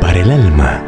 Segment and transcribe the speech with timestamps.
[0.00, 0.82] Para el alma.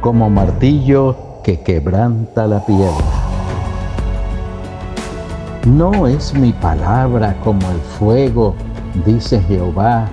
[0.00, 2.90] Como martillo que quebranta la piedra.
[5.66, 8.56] No es mi palabra como el fuego,
[9.06, 10.08] dice Jehová,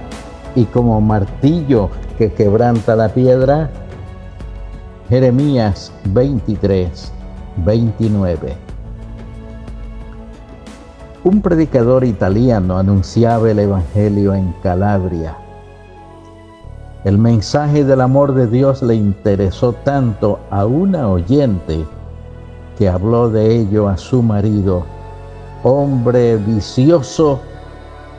[0.54, 3.70] y como martillo que quebranta la piedra.
[5.10, 7.12] Jeremías 23,
[7.58, 8.56] 29.
[11.24, 15.38] Un predicador italiano anunciaba el Evangelio en Calabria.
[17.04, 21.86] El mensaje del amor de Dios le interesó tanto a una oyente
[22.78, 24.86] que habló de ello a su marido,
[25.64, 27.40] hombre vicioso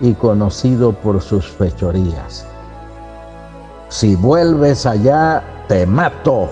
[0.00, 2.47] y conocido por sus fechorías.
[3.97, 6.50] Si vuelves allá, te mato,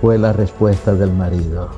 [0.00, 1.68] fue la respuesta del marido.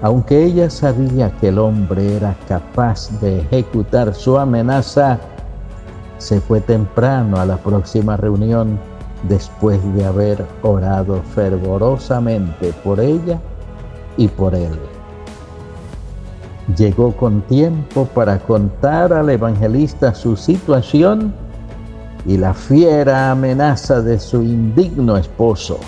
[0.00, 5.18] Aunque ella sabía que el hombre era capaz de ejecutar su amenaza,
[6.16, 8.78] se fue temprano a la próxima reunión
[9.28, 13.38] después de haber orado fervorosamente por ella
[14.16, 14.78] y por él.
[16.74, 21.34] Llegó con tiempo para contar al evangelista su situación
[22.26, 25.78] y la fiera amenaza de su indigno esposo.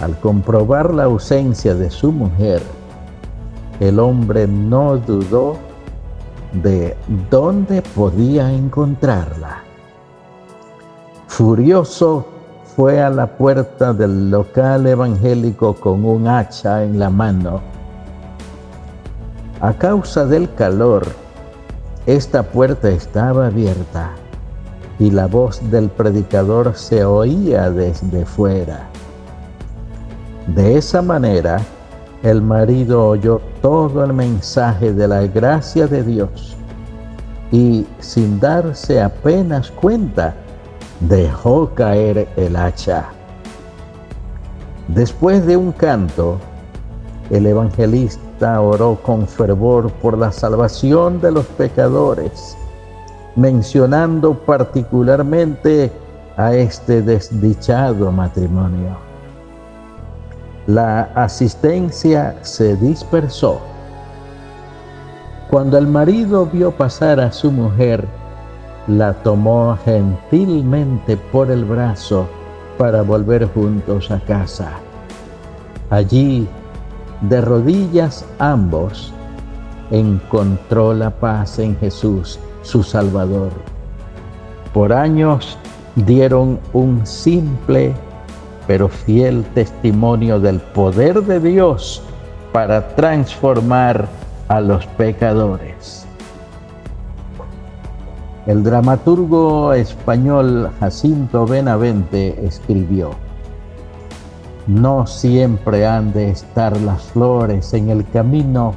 [0.00, 2.62] Al comprobar la ausencia de su mujer,
[3.80, 5.56] el hombre no dudó
[6.52, 6.96] de
[7.30, 9.62] dónde podía encontrarla.
[11.28, 12.26] Furioso
[12.76, 17.60] fue a la puerta del local evangélico con un hacha en la mano.
[19.60, 21.06] A causa del calor,
[22.06, 24.10] esta puerta estaba abierta
[24.98, 28.88] y la voz del predicador se oía desde fuera.
[30.46, 31.60] De esa manera,
[32.22, 36.56] el marido oyó todo el mensaje de la gracia de Dios
[37.52, 40.34] y sin darse apenas cuenta,
[41.00, 43.06] dejó caer el hacha.
[44.88, 46.38] Después de un canto,
[47.30, 52.56] el evangelista oró con fervor por la salvación de los pecadores,
[53.36, 55.92] mencionando particularmente
[56.36, 58.96] a este desdichado matrimonio.
[60.66, 63.60] La asistencia se dispersó.
[65.50, 68.06] Cuando el marido vio pasar a su mujer,
[68.86, 72.26] la tomó gentilmente por el brazo
[72.78, 74.70] para volver juntos a casa.
[75.90, 76.48] Allí
[77.22, 79.12] de rodillas ambos,
[79.90, 83.50] encontró la paz en Jesús, su Salvador.
[84.72, 85.58] Por años
[85.96, 87.94] dieron un simple
[88.66, 92.02] pero fiel testimonio del poder de Dios
[92.52, 94.06] para transformar
[94.46, 96.06] a los pecadores.
[98.46, 103.10] El dramaturgo español Jacinto Benavente escribió,
[104.70, 108.72] no siempre han de estar las flores en el camino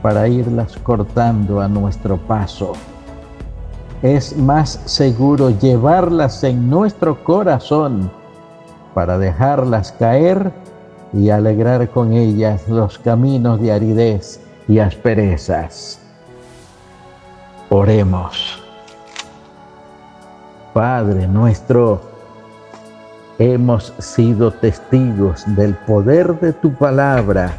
[0.00, 2.74] para irlas cortando a nuestro paso.
[4.02, 8.08] Es más seguro llevarlas en nuestro corazón
[8.94, 10.52] para dejarlas caer
[11.12, 15.98] y alegrar con ellas los caminos de aridez y asperezas.
[17.68, 18.62] Oremos.
[20.72, 22.11] Padre nuestro,
[23.42, 27.52] hemos sido testigos del poder de tu palabra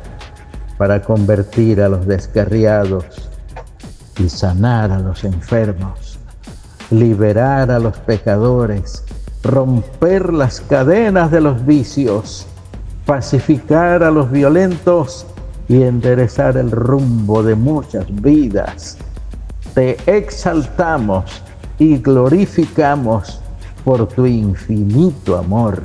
[0.77, 3.29] para convertir a los descarriados
[4.17, 6.17] y sanar a los enfermos,
[6.89, 9.03] liberar a los pecadores,
[9.43, 12.45] romper las cadenas de los vicios,
[13.05, 15.25] pacificar a los violentos
[15.67, 18.97] y enderezar el rumbo de muchas vidas.
[19.73, 21.41] Te exaltamos
[21.77, 23.42] y glorificamos
[23.83, 25.83] por tu infinito amor.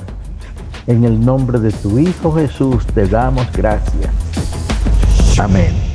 [0.87, 4.11] En el nombre de tu Hijo Jesús te damos gracias.
[5.37, 5.88] Amén.